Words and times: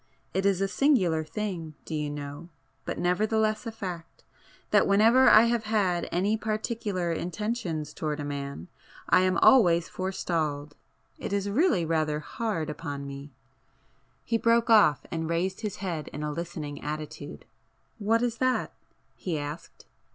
It 0.33 0.47
is 0.47 0.61
a 0.61 0.67
singular 0.67 1.23
thing, 1.23 1.75
do 1.85 1.93
you 1.93 2.09
know, 2.09 2.49
but 2.85 2.97
nevertheless 2.97 3.67
a 3.67 3.71
fact, 3.71 4.23
that 4.71 4.87
whenever 4.87 5.29
I 5.29 5.43
have 5.43 5.65
had 5.65 6.09
any 6.11 6.37
particular 6.37 7.11
intentions 7.11 7.93
towards 7.93 8.19
a 8.19 8.23
man 8.25 8.67
I 9.09 9.19
am 9.21 9.37
always 9.43 9.89
forestalled! 9.89 10.75
It 11.19 11.31
is 11.31 11.51
really 11.51 11.85
rather 11.85 12.19
hard 12.19 12.67
upon 12.67 13.05
me!" 13.05 13.31
He 14.25 14.39
broke 14.39 14.71
off 14.71 15.05
and 15.11 15.29
raised 15.29 15.61
his 15.61 15.75
head 15.75 16.07
in 16.07 16.23
a 16.23 16.31
listening 16.31 16.81
attitude. 16.81 17.45
"What 17.99 18.23
is 18.23 18.37
that?" 18.37 18.73
he 19.15 19.37
asked. 19.37 19.85